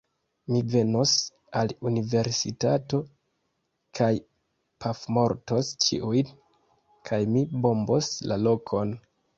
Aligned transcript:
Mi 0.51 0.59
venos 0.75 1.11
al 1.59 1.73
universitato 1.89 3.01
kaj 4.01 4.11
pafmortos 4.87 5.73
ĉiujn 5.87 6.35
kaj 7.11 7.25
mi 7.37 7.49
bombos 7.69 8.15
la 8.31 8.43
lokon 8.51 8.99